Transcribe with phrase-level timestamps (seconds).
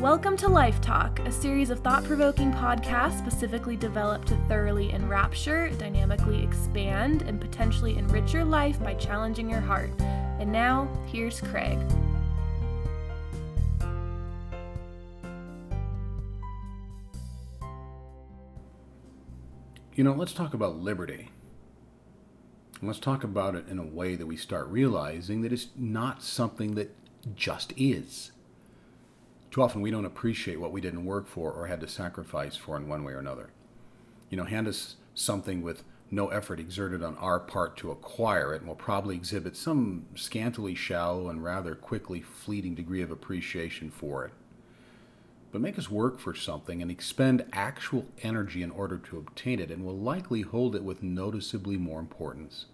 [0.00, 5.68] Welcome to Life Talk, a series of thought provoking podcasts specifically developed to thoroughly enrapture,
[5.72, 9.90] dynamically expand, and potentially enrich your life by challenging your heart.
[10.00, 11.78] And now, here's Craig.
[19.94, 21.28] You know, let's talk about liberty.
[22.80, 26.22] And let's talk about it in a way that we start realizing that it's not
[26.22, 26.96] something that
[27.36, 28.32] just is.
[29.50, 32.76] Too often we don't appreciate what we didn't work for or had to sacrifice for
[32.76, 33.50] in one way or another.
[34.28, 38.58] You know, hand us something with no effort exerted on our part to acquire it,
[38.58, 44.24] and we'll probably exhibit some scantily shallow and rather quickly fleeting degree of appreciation for
[44.24, 44.32] it.
[45.52, 49.70] But make us work for something and expend actual energy in order to obtain it,
[49.70, 52.66] and we'll likely hold it with noticeably more importance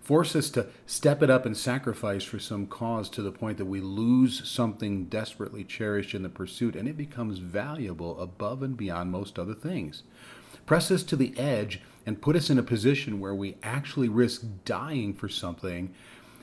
[0.00, 3.64] force us to step it up and sacrifice for some cause to the point that
[3.64, 9.10] we lose something desperately cherished in the pursuit and it becomes valuable above and beyond
[9.10, 10.02] most other things.
[10.66, 14.44] Press us to the edge and put us in a position where we actually risk
[14.64, 15.92] dying for something,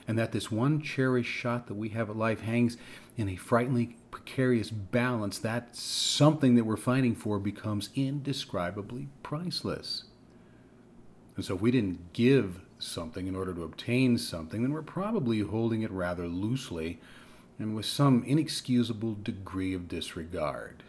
[0.08, 2.76] and that this one cherished shot that we have at life hangs
[3.16, 5.38] in a frighteningly precarious balance.
[5.38, 10.04] That something that we're fighting for becomes indescribably priceless.
[11.38, 15.40] And so, if we didn't give something in order to obtain something, then we're probably
[15.40, 17.00] holding it rather loosely
[17.60, 20.84] and with some inexcusable degree of disregard.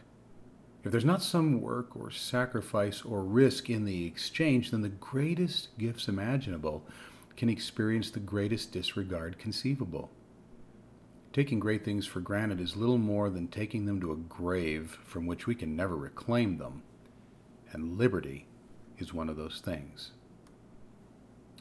[0.84, 5.77] If there's not some work or sacrifice or risk in the exchange, then the greatest
[5.78, 6.84] gifts imaginable
[7.37, 10.11] can experience the greatest disregard conceivable.
[11.33, 15.27] Taking great things for granted is little more than taking them to a grave from
[15.27, 16.83] which we can never reclaim them,
[17.72, 18.47] and liberty
[18.98, 20.12] is one of those things.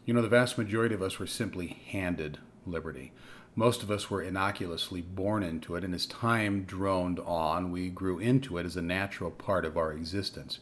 [0.06, 3.14] You know, the vast majority of us were simply handed liberty.
[3.56, 8.20] Most of us were innocuously born into it, and as time droned on, we grew
[8.20, 10.60] into it as a natural part of our existence.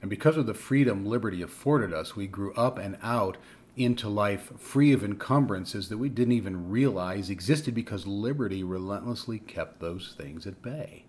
[0.00, 3.36] And because of the freedom liberty afforded us, we grew up and out
[3.76, 9.80] into life free of encumbrances that we didn't even realize existed because liberty relentlessly kept
[9.80, 11.04] those things at bay.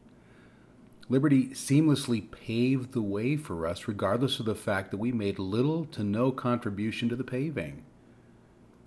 [1.11, 5.83] Liberty seamlessly paved the way for us, regardless of the fact that we made little
[5.87, 7.83] to no contribution to the paving.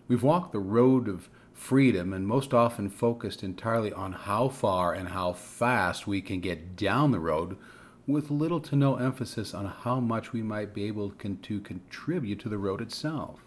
[0.08, 5.10] We've walked the road of freedom and most often focused entirely on how far and
[5.10, 7.58] how fast we can get down the road,
[8.06, 12.48] with little to no emphasis on how much we might be able to contribute to
[12.48, 13.40] the road itself.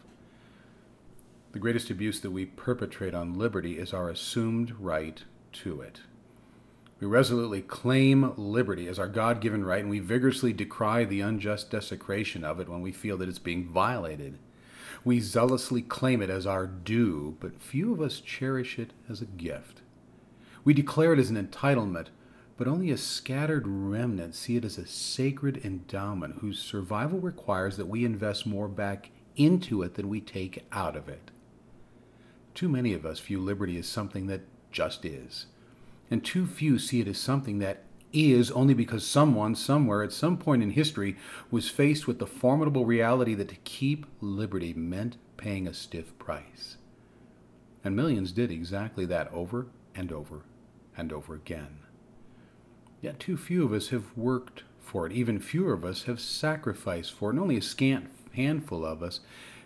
[1.54, 5.24] The greatest abuse that we perpetrate on liberty is our assumed right
[5.54, 6.02] to it.
[7.00, 11.70] We resolutely claim liberty as our God given right, and we vigorously decry the unjust
[11.70, 14.40] desecration of it when we feel that it's being violated.
[15.04, 19.26] We zealously claim it as our due, but few of us cherish it as a
[19.26, 19.82] gift.
[20.64, 22.08] We declare it as an entitlement,
[22.58, 27.88] but only a scattered remnant see it as a sacred endowment whose survival requires that
[27.88, 31.30] we invest more back into it than we take out of it.
[32.56, 34.42] Too many of us view liberty as something that
[34.72, 35.46] just is
[36.10, 40.38] and too few see it as something that is only because someone, somewhere, at some
[40.38, 41.18] point in history,
[41.52, 46.78] was faced with the formidable reality that to keep liberty meant paying a stiff price.
[47.84, 50.42] And millions did exactly that over and over
[50.96, 51.80] and over again.
[53.02, 55.14] Yet too few of us have worked for it.
[55.14, 57.34] Even fewer of us have sacrificed for it.
[57.34, 59.20] And only a scant handful of us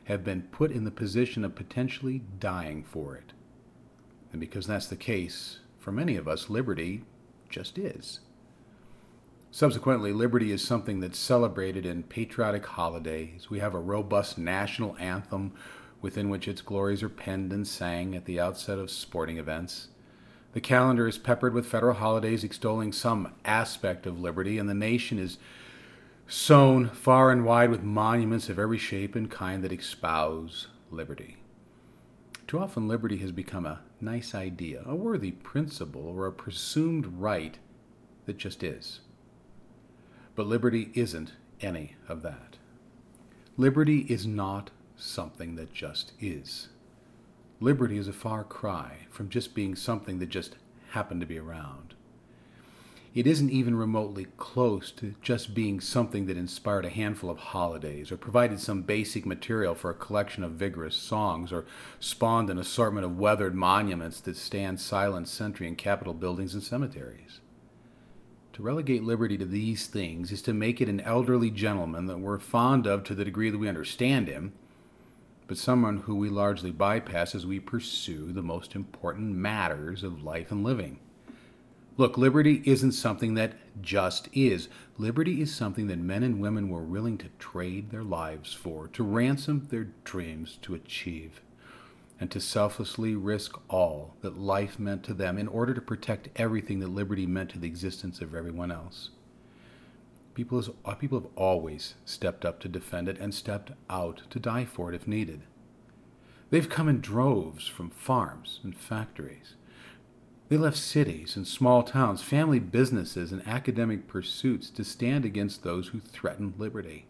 [0.06, 3.34] have been put in the position of potentially dying for it.
[4.32, 7.04] And because that's the case, for many of us, liberty
[7.50, 8.20] just is.
[9.50, 13.50] Subsequently, liberty is something that's celebrated in patriotic holidays.
[13.50, 15.54] We have a robust national anthem
[16.00, 19.90] within which its glories are penned and sang at the outset of sporting events.
[20.54, 25.18] The calendar is peppered with federal holidays extolling some aspect of liberty, and the nation
[25.18, 25.38] is
[26.28, 31.41] sown far and wide with monuments of every shape and kind that espouse liberty.
[32.52, 37.58] Too often, liberty has become a nice idea, a worthy principle, or a presumed right
[38.26, 39.00] that just is.
[40.36, 41.32] But liberty isn't
[41.62, 42.58] any of that.
[43.56, 46.68] Liberty is not something that just is.
[47.62, 50.58] Liberty is a far cry from just being something that just
[50.90, 51.94] happened to be around.
[53.14, 58.10] It isn't even remotely close to just being something that inspired a handful of holidays,
[58.10, 61.66] or provided some basic material for a collection of vigorous songs, or
[62.00, 67.42] spawned an assortment of weathered monuments that stand silent sentry in Capitol buildings and cemeteries.
[68.54, 72.40] To relegate liberty to these things is to make it an elderly gentleman that we're
[72.40, 74.54] fond of to the degree that we understand him,
[75.48, 80.50] but someone who we largely bypass as we pursue the most important matters of life
[80.50, 81.00] and living
[81.98, 84.70] Look, liberty isn't something that just is.
[84.98, 89.04] Liberty is something that men and women were willing to trade their lives for, to
[89.04, 91.42] ransom their dreams to achieve,
[92.20, 96.80] and to selflessly risk all that life meant to them in order to protect everything
[96.80, 99.10] that liberty meant to the existence of everyone else.
[100.34, 104.64] People, uh, people have always stepped up to defend it and stepped out to die
[104.64, 105.42] for it if needed.
[106.52, 109.56] They've come in droves from farms and factories.
[110.52, 115.88] They left cities and small towns, family businesses, and academic pursuits to stand against those
[115.88, 117.06] who threatened liberty.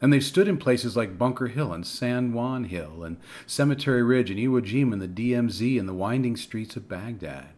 [0.00, 4.28] And they've stood in places like Bunker Hill and San Juan Hill and Cemetery Ridge
[4.28, 7.52] and Iwo Jima and the DMZ and the winding streets of Baghdad.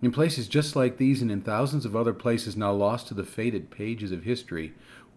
[0.00, 3.22] In places just like these and in thousands of other places now lost to the
[3.22, 4.72] faded pages of history,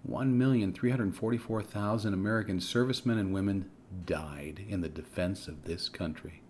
[0.05, 3.71] 1,344,000 American servicemen and women
[4.05, 6.41] died in the defense of this country.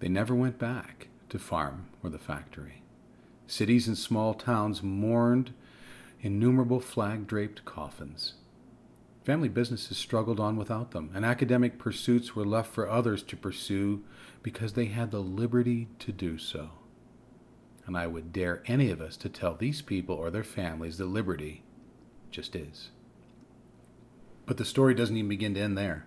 [0.00, 2.82] They never went back to farm or the factory.
[3.46, 5.52] Cities and small towns mourned
[6.20, 8.34] innumerable flag draped coffins.
[9.24, 14.02] Family businesses struggled on without them, and academic pursuits were left for others to pursue
[14.42, 16.70] because they had the liberty to do so.
[17.86, 21.06] And I would dare any of us to tell these people or their families that
[21.06, 21.62] liberty
[22.30, 22.90] just is.
[24.46, 26.06] But the story doesn't even begin to end there.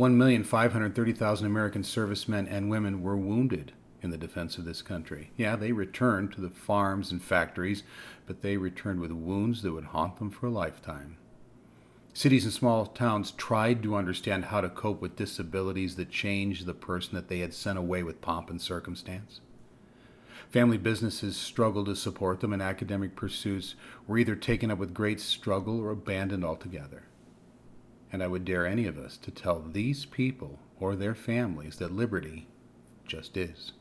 [0.00, 5.30] 1,530,000 American servicemen and women were wounded in the defense of this country.
[5.36, 7.82] Yeah, they returned to the farms and factories,
[8.24, 11.18] but they returned with wounds that would haunt them for a lifetime.
[12.14, 16.72] Cities and small towns tried to understand how to cope with disabilities that changed the
[16.72, 19.42] person that they had sent away with pomp and circumstance.
[20.48, 23.74] Family businesses struggled to support them, and academic pursuits
[24.06, 27.02] were either taken up with great struggle or abandoned altogether
[28.12, 31.92] and I would dare any of us to tell these people or their families that
[31.92, 32.48] liberty
[33.06, 33.72] just is.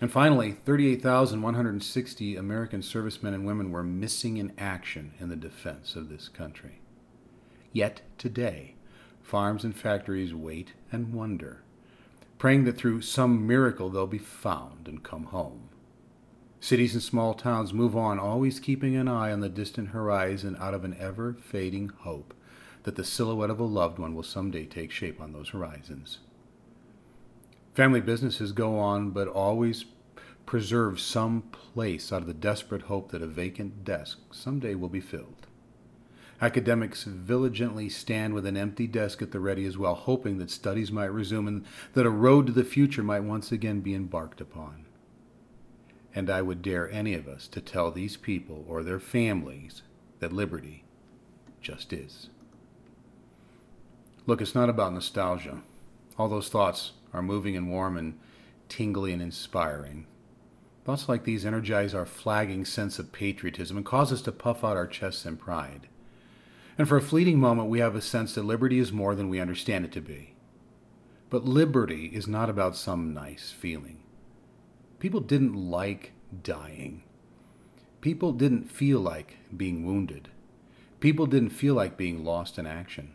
[0.00, 6.08] And finally, 38,160 American servicemen and women were missing in action in the defense of
[6.08, 6.80] this country.
[7.72, 8.74] Yet today,
[9.22, 11.62] farms and factories wait and wonder,
[12.38, 15.68] praying that through some miracle they'll be found and come home.
[16.60, 20.74] Cities and small towns move on, always keeping an eye on the distant horizon out
[20.74, 22.34] of an ever fading hope
[22.84, 26.18] that the silhouette of a loved one will someday take shape on those horizons.
[27.74, 29.84] Family businesses go on, but always
[30.46, 35.00] preserve some place out of the desperate hope that a vacant desk someday will be
[35.00, 35.46] filled.
[36.40, 40.92] Academics vigilantly stand with an empty desk at the ready as well, hoping that studies
[40.92, 41.64] might resume and
[41.94, 44.84] that a road to the future might once again be embarked upon.
[46.14, 49.82] And I would dare any of us to tell these people or their families
[50.20, 50.84] that liberty
[51.60, 52.28] just is.
[54.26, 55.60] Look, it's not about nostalgia.
[56.18, 58.18] All those thoughts are moving and warm and
[58.70, 60.06] tingly and inspiring.
[60.84, 64.78] Thoughts like these energize our flagging sense of patriotism and cause us to puff out
[64.78, 65.88] our chests in pride.
[66.78, 69.40] And for a fleeting moment, we have a sense that liberty is more than we
[69.40, 70.34] understand it to be.
[71.28, 74.00] But liberty is not about some nice feeling.
[75.00, 76.12] People didn't like
[76.42, 77.02] dying.
[78.00, 80.30] People didn't feel like being wounded.
[81.00, 83.12] People didn't feel like being lost in action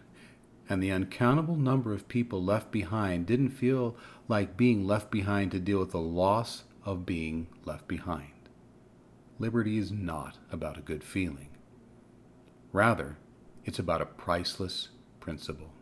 [0.69, 3.97] and the uncountable number of people left behind didn't feel
[4.27, 8.31] like being left behind to deal with the loss of being left behind.
[9.39, 11.49] Liberty is not about a good feeling.
[12.71, 13.17] Rather,
[13.65, 15.73] it's about a priceless principle.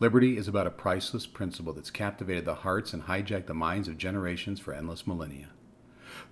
[0.00, 3.98] Liberty is about a priceless principle that's captivated the hearts and hijacked the minds of
[3.98, 5.50] generations for endless millennia.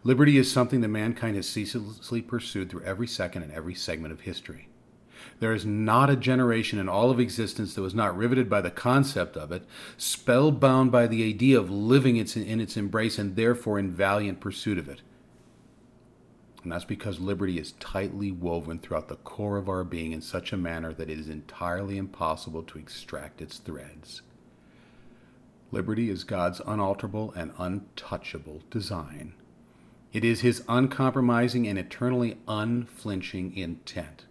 [0.03, 4.21] Liberty is something that mankind has ceaselessly pursued through every second and every segment of
[4.21, 4.69] history.
[5.41, 8.71] There is not a generation in all of existence that was not riveted by the
[8.71, 9.65] concept of it,
[9.97, 14.79] spellbound by the idea of living it in its embrace, and therefore in valiant pursuit
[14.79, 15.03] of it.
[16.63, 20.53] And that's because liberty is tightly woven throughout the core of our being in such
[20.53, 24.23] a manner that it is entirely impossible to extract its threads.
[25.71, 29.35] Liberty is God's unalterable and untouchable design.
[30.13, 34.25] It is His uncompromising and eternally unflinching intent.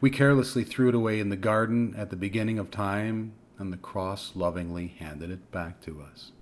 [0.00, 3.76] We carelessly threw it away in the garden at the beginning of time, and the
[3.76, 6.32] cross lovingly handed it back to us.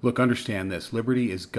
[0.00, 1.56] Look, understand this liberty is God.